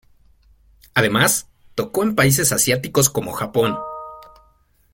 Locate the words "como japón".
3.11-3.77